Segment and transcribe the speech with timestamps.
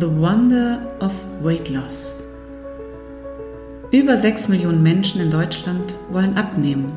[0.00, 2.26] The Wonder of Weight Loss.
[3.90, 6.94] Über 6 Millionen Menschen in Deutschland wollen abnehmen,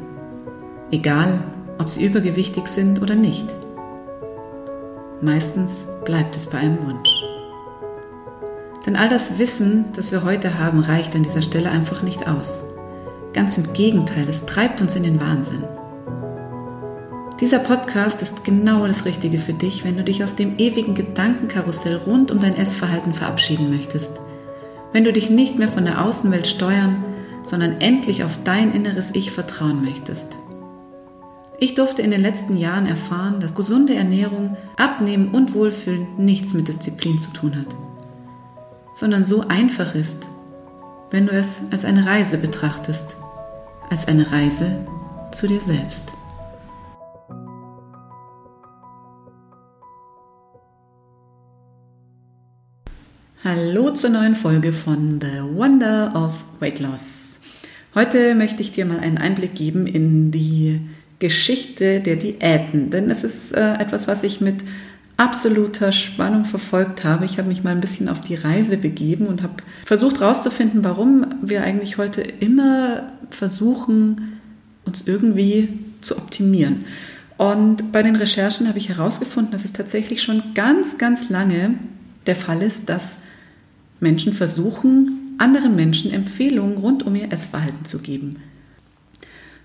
[0.92, 1.44] egal
[1.78, 3.54] ob sie übergewichtig sind oder nicht.
[5.20, 7.10] Meistens bleibt es bei einem Wunsch.
[8.86, 12.64] Denn all das Wissen, das wir heute haben, reicht an dieser Stelle einfach nicht aus.
[13.34, 15.66] Ganz im Gegenteil, es treibt uns in den Wahnsinn.
[17.42, 21.98] Dieser Podcast ist genau das Richtige für dich, wenn du dich aus dem ewigen Gedankenkarussell
[21.98, 24.22] rund um dein Essverhalten verabschieden möchtest.
[24.94, 27.04] Wenn du dich nicht mehr von der Außenwelt steuern,
[27.46, 30.38] sondern endlich auf dein inneres Ich vertrauen möchtest.
[31.60, 36.70] Ich durfte in den letzten Jahren erfahren, dass gesunde Ernährung, Abnehmen und Wohlfühlen nichts mit
[36.70, 37.76] Disziplin zu tun hat,
[38.94, 40.26] sondern so einfach ist,
[41.12, 43.18] wenn du es als eine Reise betrachtest,
[43.90, 44.88] als eine Reise
[45.34, 46.14] zu dir selbst.
[53.48, 57.42] Hallo zur neuen Folge von The Wonder of Weight Loss.
[57.94, 60.80] Heute möchte ich dir mal einen Einblick geben in die
[61.20, 64.64] Geschichte der Diäten, denn es ist äh, etwas, was ich mit
[65.16, 67.26] absoluter Spannung verfolgt habe.
[67.26, 71.28] Ich habe mich mal ein bisschen auf die Reise begeben und habe versucht herauszufinden, warum
[71.44, 74.40] wir eigentlich heute immer versuchen,
[74.86, 76.86] uns irgendwie zu optimieren.
[77.38, 81.76] Und bei den Recherchen habe ich herausgefunden, dass es tatsächlich schon ganz, ganz lange
[82.26, 83.22] der Fall ist, dass
[84.00, 88.38] Menschen versuchen, anderen Menschen Empfehlungen rund um ihr Essverhalten zu geben.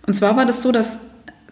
[0.06, 1.00] Und zwar war das so, dass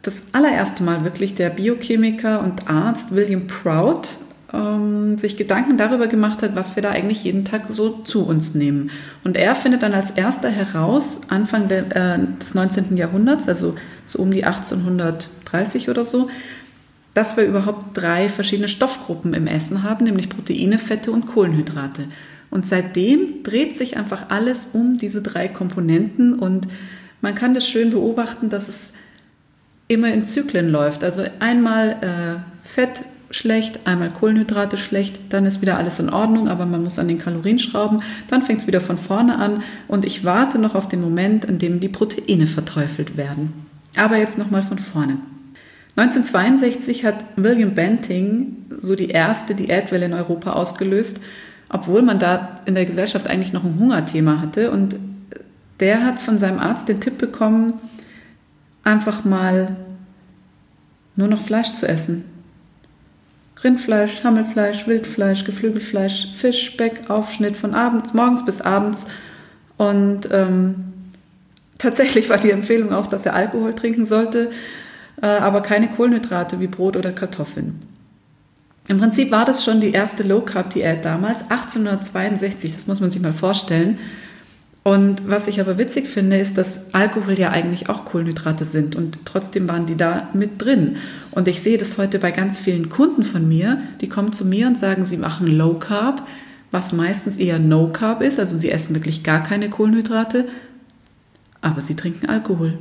[0.03, 4.09] das allererste Mal wirklich der Biochemiker und Arzt William Proud
[4.53, 8.55] ähm, sich Gedanken darüber gemacht hat, was wir da eigentlich jeden Tag so zu uns
[8.55, 8.91] nehmen.
[9.25, 12.97] Und er findet dann als erster heraus, Anfang der, äh, des 19.
[12.97, 16.29] Jahrhunderts, also so um die 1830 oder so,
[17.15, 22.05] dass wir überhaupt drei verschiedene Stoffgruppen im Essen haben, nämlich Proteine, Fette und Kohlenhydrate.
[22.51, 26.67] Und seitdem dreht sich einfach alles um diese drei Komponenten und
[27.21, 28.93] man kann das schön beobachten, dass es
[29.89, 31.03] immer in Zyklen läuft.
[31.03, 36.65] Also einmal äh, Fett schlecht, einmal Kohlenhydrate schlecht, dann ist wieder alles in Ordnung, aber
[36.65, 40.25] man muss an den Kalorien schrauben, dann fängt es wieder von vorne an und ich
[40.25, 43.53] warte noch auf den Moment, in dem die Proteine verteufelt werden.
[43.97, 45.19] Aber jetzt nochmal von vorne.
[45.97, 51.21] 1962 hat William Banting so die erste Diätwelle in Europa ausgelöst
[51.69, 54.71] obwohl man da in der Gesellschaft eigentlich noch ein Hungerthema hatte.
[54.71, 54.97] Und
[55.81, 57.75] der hat von seinem Arzt den Tipp bekommen,
[58.85, 59.77] einfach mal
[61.17, 62.25] nur noch Fleisch zu essen.
[63.63, 69.07] Rindfleisch, Hammelfleisch, Wildfleisch, Geflügelfleisch, Fisch, Speck, Aufschnitt von abends, morgens bis abends.
[69.77, 70.93] Und ähm,
[71.77, 74.51] tatsächlich war die Empfehlung auch, dass er Alkohol trinken sollte,
[75.21, 77.83] äh, aber keine Kohlenhydrate wie Brot oder Kartoffeln.
[78.89, 83.11] Im Prinzip war das schon die erste Low Carb Diät damals, 1862, das muss man
[83.11, 83.99] sich mal vorstellen.
[84.83, 89.19] Und was ich aber witzig finde, ist, dass Alkohol ja eigentlich auch Kohlenhydrate sind und
[89.27, 90.97] trotzdem waren die da mit drin.
[91.33, 94.67] Und ich sehe das heute bei ganz vielen Kunden von mir, die kommen zu mir
[94.67, 96.27] und sagen, sie machen Low Carb,
[96.71, 100.47] was meistens eher No Carb ist, also sie essen wirklich gar keine Kohlenhydrate,
[101.61, 102.79] aber sie trinken Alkohol.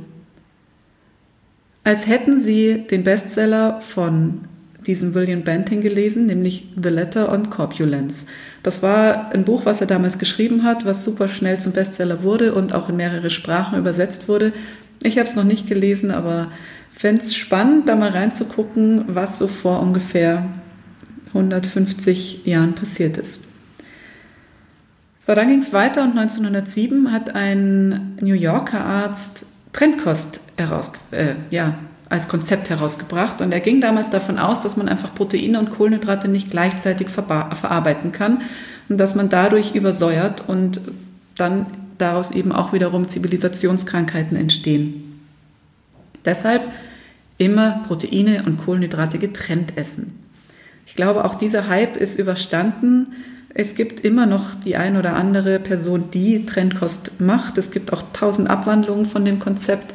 [1.84, 4.42] Als hätten sie den Bestseller von
[4.86, 8.26] diesem William Banting gelesen, nämlich The Letter on Corpulence.
[8.62, 12.54] Das war ein Buch, was er damals geschrieben hat, was super schnell zum Bestseller wurde
[12.54, 14.52] und auch in mehrere Sprachen übersetzt wurde.
[15.02, 16.50] Ich habe es noch nicht gelesen, aber
[16.90, 20.46] fände es spannend, da mal reinzugucken, was so vor ungefähr
[21.28, 23.44] 150 Jahren passiert ist.
[25.20, 31.34] So, dann ging es weiter und 1907 hat ein New Yorker Arzt Trendkost heraus, äh,
[31.50, 31.74] ja,
[32.08, 33.40] als Konzept herausgebracht.
[33.40, 38.12] Und er ging damals davon aus, dass man einfach Proteine und Kohlenhydrate nicht gleichzeitig verarbeiten
[38.12, 38.42] kann
[38.88, 40.80] und dass man dadurch übersäuert und
[41.36, 41.66] dann
[41.98, 45.20] daraus eben auch wiederum Zivilisationskrankheiten entstehen.
[46.24, 46.62] Deshalb
[47.38, 50.18] immer Proteine und Kohlenhydrate getrennt essen.
[50.86, 53.08] Ich glaube, auch dieser Hype ist überstanden.
[53.54, 57.58] Es gibt immer noch die ein oder andere Person, die Trendkost macht.
[57.58, 59.94] Es gibt auch tausend Abwandlungen von dem Konzept.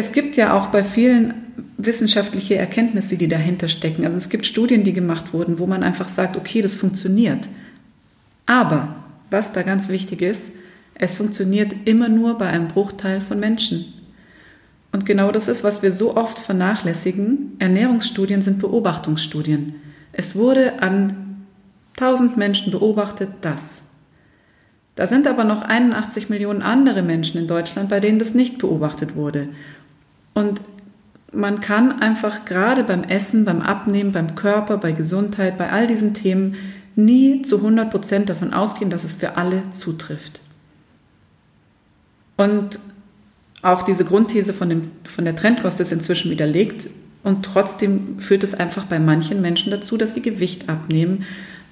[0.00, 1.34] Es gibt ja auch bei vielen
[1.76, 4.06] wissenschaftliche Erkenntnisse, die dahinter stecken.
[4.06, 7.50] Also es gibt Studien, die gemacht wurden, wo man einfach sagt, okay, das funktioniert.
[8.46, 8.96] Aber
[9.28, 10.52] was da ganz wichtig ist,
[10.94, 13.92] es funktioniert immer nur bei einem Bruchteil von Menschen.
[14.90, 17.56] Und genau das ist, was wir so oft vernachlässigen.
[17.58, 19.74] Ernährungsstudien sind Beobachtungsstudien.
[20.14, 21.44] Es wurde an
[21.98, 23.90] 1000 Menschen beobachtet, das.
[24.94, 29.14] Da sind aber noch 81 Millionen andere Menschen in Deutschland, bei denen das nicht beobachtet
[29.14, 29.50] wurde.
[30.34, 30.60] Und
[31.32, 36.14] man kann einfach gerade beim Essen, beim Abnehmen, beim Körper, bei Gesundheit, bei all diesen
[36.14, 36.56] Themen
[36.96, 40.40] nie zu 100 Prozent davon ausgehen, dass es für alle zutrifft.
[42.36, 42.78] Und
[43.62, 46.88] auch diese Grundthese von, dem, von der Trendkost ist inzwischen widerlegt
[47.22, 51.24] und trotzdem führt es einfach bei manchen Menschen dazu, dass sie Gewicht abnehmen,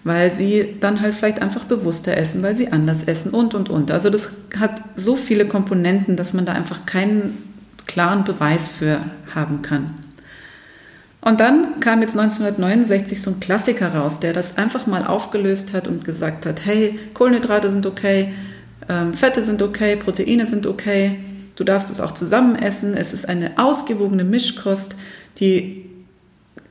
[0.05, 3.91] weil sie dann halt vielleicht einfach bewusster essen, weil sie anders essen und, und, und.
[3.91, 7.48] Also das hat so viele Komponenten, dass man da einfach keinen
[7.89, 9.01] klaren Beweis für
[9.35, 9.95] haben kann.
[11.21, 15.89] Und dann kam jetzt 1969 so ein Klassiker raus, der das einfach mal aufgelöst hat
[15.89, 18.33] und gesagt hat, hey, Kohlenhydrate sind okay,
[18.89, 21.19] ähm, Fette sind okay, Proteine sind okay,
[21.57, 24.95] du darfst es auch zusammen essen, es ist eine ausgewogene Mischkost,
[25.41, 25.87] die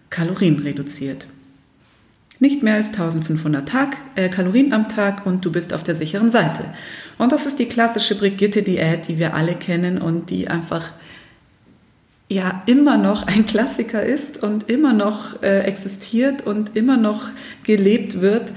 [0.09, 1.27] Kalorien reduziert.
[2.39, 6.31] Nicht mehr als 1500 Tag, äh, Kalorien am Tag und du bist auf der sicheren
[6.31, 6.65] Seite.
[7.17, 10.91] Und das ist die klassische Brigitte-Diät, die wir alle kennen und die einfach
[12.29, 17.29] ja immer noch ein Klassiker ist und immer noch äh, existiert und immer noch
[17.63, 18.53] gelebt wird.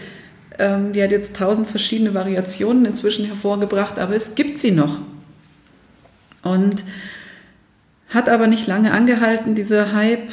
[0.59, 4.99] Ähm, die hat jetzt tausend verschiedene Variationen inzwischen hervorgebracht, aber es gibt sie noch.
[6.43, 6.85] Und
[8.11, 10.31] hat aber nicht lange angehalten, dieser Hype.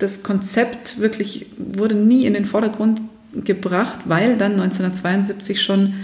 [0.00, 3.00] Das Konzept wirklich wurde nie in den Vordergrund
[3.34, 5.94] gebracht, weil dann 1972 schon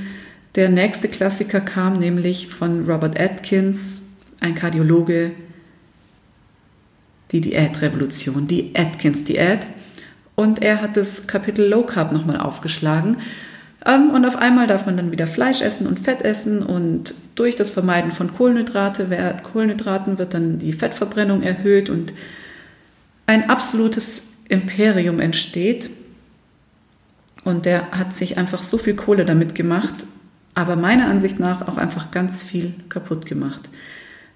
[0.54, 4.02] der nächste Klassiker kam, nämlich von Robert Atkins,
[4.40, 5.32] ein Kardiologe,
[7.32, 9.66] die Diätrevolution, die Atkins-Diät.
[10.34, 13.16] Und er hat das Kapitel Low Carb nochmal aufgeschlagen.
[13.84, 17.56] Ähm, und auf einmal darf man dann wieder Fleisch essen und Fett essen und durch
[17.56, 19.08] das Vermeiden von Kohlenhydrate,
[19.43, 22.12] Kohlenhydraten wird dann die Fettverbrennung erhöht und
[23.26, 25.90] ein absolutes Imperium entsteht.
[27.44, 29.94] Und der hat sich einfach so viel Kohle damit gemacht,
[30.55, 33.69] aber meiner Ansicht nach auch einfach ganz viel kaputt gemacht.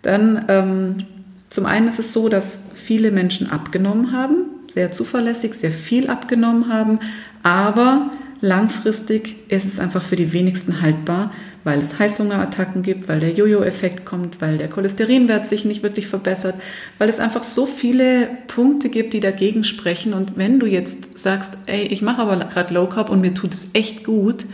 [0.02, 1.06] Dann ähm,
[1.48, 6.72] zum einen ist es so, dass viele Menschen abgenommen haben, sehr zuverlässig, sehr viel abgenommen
[6.72, 7.00] haben,
[7.43, 11.32] aber langfristig ist es einfach für die wenigsten haltbar,
[11.62, 16.54] weil es Heißhungerattacken gibt, weil der Jojo-Effekt kommt, weil der Cholesterinwert sich nicht wirklich verbessert,
[16.98, 20.14] weil es einfach so viele Punkte gibt, die dagegen sprechen.
[20.14, 23.52] Und wenn du jetzt sagst, ey, ich mache aber gerade Low Carb und mir tut
[23.52, 24.46] es echt gut,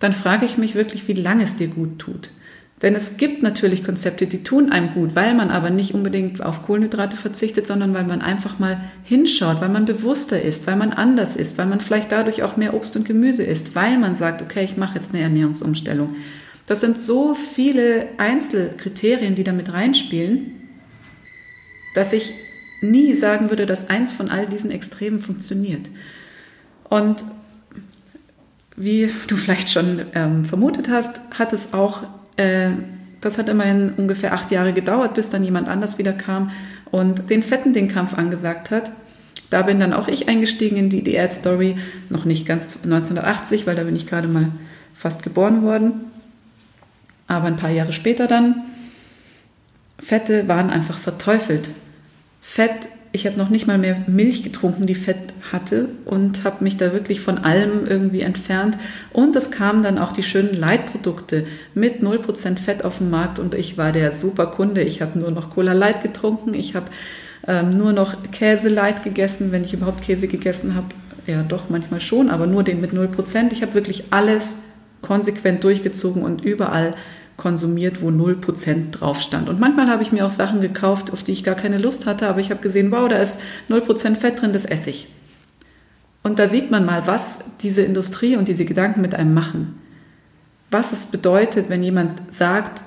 [0.00, 2.30] dann frage ich mich wirklich, wie lange es dir gut tut.
[2.82, 6.62] Denn es gibt natürlich Konzepte, die tun einem gut, weil man aber nicht unbedingt auf
[6.62, 11.34] Kohlenhydrate verzichtet, sondern weil man einfach mal hinschaut, weil man bewusster ist, weil man anders
[11.34, 14.64] ist, weil man vielleicht dadurch auch mehr Obst und Gemüse isst, weil man sagt, okay,
[14.64, 16.14] ich mache jetzt eine Ernährungsumstellung.
[16.66, 20.52] Das sind so viele Einzelkriterien, die damit reinspielen,
[21.94, 22.34] dass ich
[22.80, 25.90] nie sagen würde, dass eins von all diesen Extremen funktioniert.
[26.88, 27.24] Und
[28.76, 32.04] wie du vielleicht schon ähm, vermutet hast, hat es auch
[32.38, 32.70] äh,
[33.20, 36.50] das hat immerhin ungefähr acht Jahre gedauert, bis dann jemand anders wieder kam
[36.90, 38.92] und den Fetten den Kampf angesagt hat.
[39.50, 41.76] Da bin dann auch ich eingestiegen in die Diät-Story,
[42.10, 44.50] noch nicht ganz 1980, weil da bin ich gerade mal
[44.94, 45.92] fast geboren worden.
[47.26, 48.62] Aber ein paar Jahre später dann.
[49.98, 51.70] Fette waren einfach verteufelt.
[52.40, 55.16] Fett ich habe noch nicht mal mehr Milch getrunken, die Fett
[55.50, 58.76] hatte und habe mich da wirklich von allem irgendwie entfernt.
[59.12, 63.54] Und es kamen dann auch die schönen Leitprodukte mit 0% Fett auf dem Markt und
[63.54, 64.82] ich war der super Kunde.
[64.82, 66.86] Ich habe nur noch Cola Light getrunken, ich habe
[67.46, 70.88] ähm, nur noch Käse Light gegessen, wenn ich überhaupt Käse gegessen habe.
[71.26, 73.52] Ja, doch, manchmal schon, aber nur den mit 0%.
[73.52, 74.56] Ich habe wirklich alles
[75.02, 76.94] konsequent durchgezogen und überall
[77.38, 79.48] konsumiert, wo 0% drauf stand.
[79.48, 82.28] Und manchmal habe ich mir auch Sachen gekauft, auf die ich gar keine Lust hatte,
[82.28, 83.38] aber ich habe gesehen, wow, da ist
[83.70, 85.08] 0% Fett drin, das esse ich.
[86.24, 89.80] Und da sieht man mal, was diese Industrie und diese Gedanken mit einem machen.
[90.70, 92.82] Was es bedeutet, wenn jemand sagt,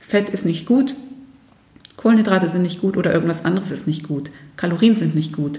[0.00, 0.94] Fett ist nicht gut,
[1.96, 5.58] Kohlenhydrate sind nicht gut oder irgendwas anderes ist nicht gut, Kalorien sind nicht gut.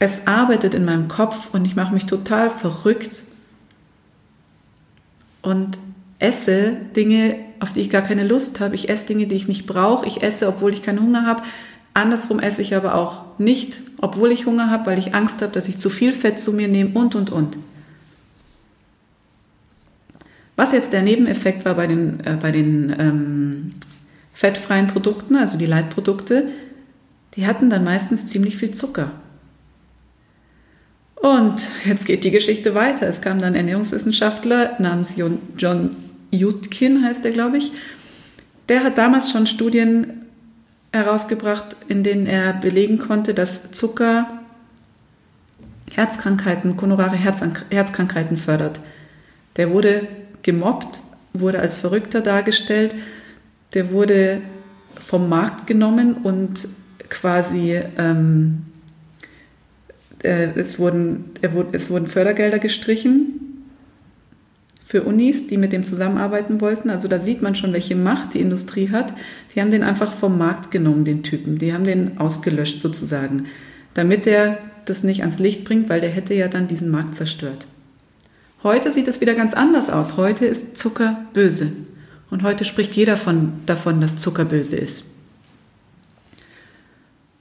[0.00, 3.22] Es arbeitet in meinem Kopf und ich mache mich total verrückt.
[5.42, 5.78] Und
[6.20, 8.74] esse Dinge, auf die ich gar keine Lust habe.
[8.74, 10.06] Ich esse Dinge, die ich nicht brauche.
[10.06, 11.42] Ich esse, obwohl ich keinen Hunger habe.
[11.92, 15.68] Andersrum esse ich aber auch nicht, obwohl ich Hunger habe, weil ich Angst habe, dass
[15.68, 17.58] ich zu viel Fett zu mir nehme und, und, und.
[20.54, 23.70] Was jetzt der Nebeneffekt war bei den, äh, bei den ähm,
[24.32, 26.48] fettfreien Produkten, also die Leitprodukte,
[27.34, 29.12] die hatten dann meistens ziemlich viel Zucker.
[31.16, 33.06] Und jetzt geht die Geschichte weiter.
[33.06, 35.90] Es kam dann Ernährungswissenschaftler namens John
[36.30, 37.72] Jutkin heißt er, glaube ich.
[38.68, 40.22] Der hat damals schon Studien
[40.92, 44.40] herausgebracht, in denen er belegen konnte, dass Zucker
[45.92, 48.80] Herzkrankheiten, koronare Herzkrankheiten fördert.
[49.56, 50.06] Der wurde
[50.42, 52.94] gemobbt, wurde als Verrückter dargestellt,
[53.74, 54.40] der wurde
[54.98, 56.68] vom Markt genommen und
[57.08, 58.62] quasi ähm,
[60.22, 61.30] äh, es, wurden,
[61.72, 63.49] es wurden Fördergelder gestrichen
[64.90, 66.90] für Unis, die mit dem zusammenarbeiten wollten.
[66.90, 69.14] Also da sieht man schon, welche Macht die Industrie hat.
[69.54, 71.58] Die haben den einfach vom Markt genommen, den Typen.
[71.58, 73.46] Die haben den ausgelöscht sozusagen,
[73.94, 77.68] damit er das nicht ans Licht bringt, weil der hätte ja dann diesen Markt zerstört.
[78.64, 80.16] Heute sieht es wieder ganz anders aus.
[80.16, 81.70] Heute ist Zucker böse.
[82.28, 85.04] Und heute spricht jeder von, davon, dass Zucker böse ist.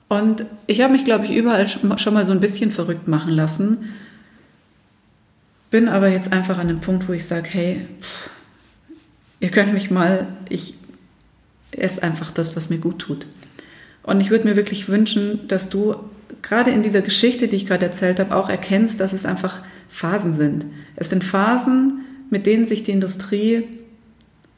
[0.08, 3.90] Und ich habe mich, glaube ich, überall schon mal so ein bisschen verrückt machen lassen,
[5.70, 8.30] bin aber jetzt einfach an dem Punkt, wo ich sage, hey, pff,
[9.40, 10.74] ihr könnt mich mal, ich
[11.72, 13.28] esse einfach das, was mir gut tut.
[14.04, 15.96] Und ich würde mir wirklich wünschen, dass du
[16.42, 20.34] gerade in dieser Geschichte, die ich gerade erzählt habe, auch erkennst, dass es einfach Phasen
[20.34, 20.66] sind.
[20.96, 23.68] Es sind Phasen, mit denen sich die Industrie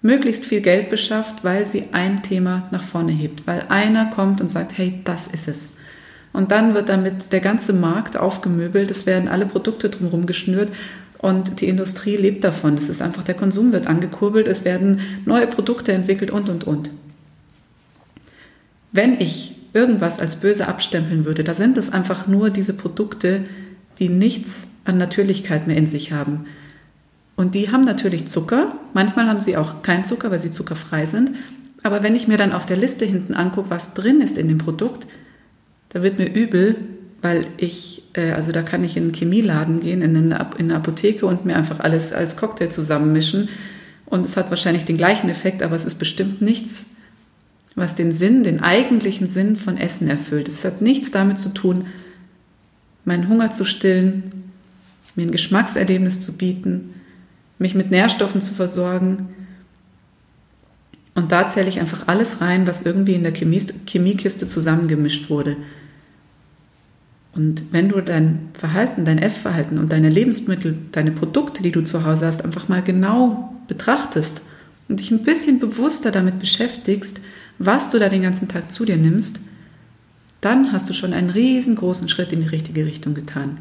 [0.02, 4.50] möglichst viel Geld beschafft, weil sie ein Thema nach vorne hebt, weil einer kommt und
[4.50, 5.74] sagt, hey, das ist es.
[6.34, 10.72] Und dann wird damit der ganze Markt aufgemöbelt, es werden alle Produkte drumherum geschnürt
[11.22, 12.76] und die Industrie lebt davon.
[12.76, 16.90] Es ist einfach, der Konsum wird angekurbelt, es werden neue Produkte entwickelt und, und, und.
[18.92, 23.42] Wenn ich irgendwas als böse abstempeln würde, da sind es einfach nur diese Produkte,
[24.00, 26.46] die nichts an Natürlichkeit mehr in sich haben.
[27.36, 31.36] Und die haben natürlich Zucker, manchmal haben sie auch keinen Zucker, weil sie zuckerfrei sind.
[31.84, 34.58] Aber wenn ich mir dann auf der Liste hinten angucke, was drin ist in dem
[34.58, 35.08] Produkt,
[35.90, 36.76] da wird mir übel,
[37.22, 40.76] weil ich, äh, also da kann ich in einen Chemieladen gehen, in eine, in eine
[40.76, 43.50] Apotheke und mir einfach alles als Cocktail zusammenmischen.
[44.06, 46.92] Und es hat wahrscheinlich den gleichen Effekt, aber es ist bestimmt nichts,
[47.76, 50.48] was den Sinn, den eigentlichen Sinn von Essen erfüllt.
[50.48, 51.86] Es hat nichts damit zu tun,
[53.06, 54.52] meinen Hunger zu stillen,
[55.16, 56.96] mir ein Geschmackserlebnis zu bieten,
[57.60, 59.30] mich mit Nährstoffen zu versorgen.
[61.14, 65.58] Und da zähle ich einfach alles rein, was irgendwie in der Chemiekiste zusammengemischt wurde.
[67.34, 72.06] Und wenn du dein Verhalten, dein Essverhalten und deine Lebensmittel, deine Produkte, die du zu
[72.06, 74.42] Hause hast, einfach mal genau betrachtest
[74.90, 77.22] und dich ein bisschen bewusster damit beschäftigst,
[77.58, 79.40] was du da den ganzen Tag zu dir nimmst,
[80.42, 83.60] dann hast du schon einen riesengroßen Schritt in die richtige Richtung getan.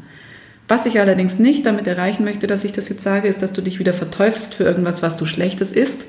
[0.67, 3.61] Was ich allerdings nicht damit erreichen möchte, dass ich das jetzt sage, ist, dass du
[3.61, 6.07] dich wieder verteufelst für irgendwas, was du Schlechtes isst.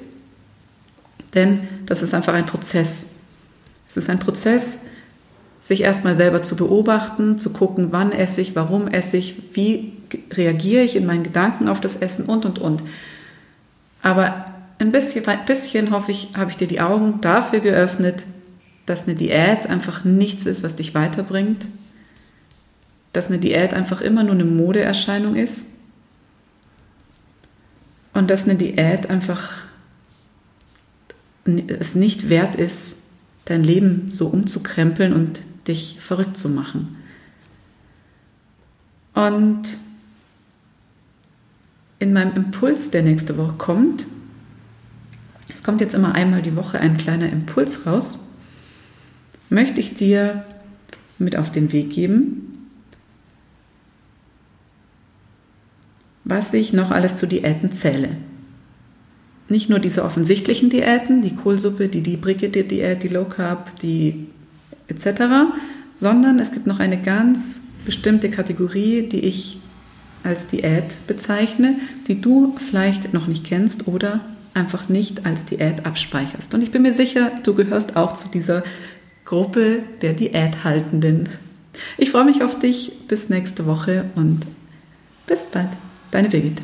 [1.35, 3.11] Denn das ist einfach ein Prozess.
[3.88, 4.81] Es ist ein Prozess,
[5.62, 9.92] sich erstmal selber zu beobachten, zu gucken, wann esse ich, warum esse ich, wie
[10.33, 12.83] reagiere ich in meinen Gedanken auf das Essen und, und, und.
[14.02, 14.47] Aber
[14.81, 18.25] ein bisschen, ein bisschen hoffe ich, habe ich dir die Augen dafür geöffnet,
[18.87, 21.69] dass eine Diät einfach nichts ist, was dich weiterbringt,
[23.12, 25.69] dass eine Diät einfach immer nur eine Modeerscheinung ist
[28.12, 29.52] und dass eine Diät einfach
[31.45, 32.99] es nicht wert ist,
[33.45, 36.97] dein Leben so umzukrempeln und dich verrückt zu machen.
[39.14, 39.62] Und
[41.99, 44.07] in meinem Impuls, der nächste Woche kommt,
[45.52, 48.26] es kommt jetzt immer einmal die Woche ein kleiner Impuls raus,
[49.50, 50.45] möchte ich dir
[51.19, 52.69] mit auf den Weg geben,
[56.25, 58.16] was ich noch alles zu Diäten zähle.
[59.49, 64.28] Nicht nur diese offensichtlichen Diäten, die Kohlsuppe, die, Brigitte-Diät, die Low Carb, die
[64.89, 65.53] etc.,
[65.97, 69.59] sondern es gibt noch eine ganz bestimmte Kategorie, die ich
[70.25, 74.21] als Diät bezeichne, die du vielleicht noch nicht kennst oder
[74.55, 76.55] einfach nicht als Diät abspeicherst.
[76.55, 78.62] Und ich bin mir sicher, du gehörst auch zu dieser
[79.25, 81.29] Gruppe der Diäthaltenden.
[81.97, 82.93] Ich freue mich auf dich.
[83.09, 84.47] Bis nächste Woche und
[85.27, 85.71] bis bald.
[86.11, 86.62] Deine Birgit.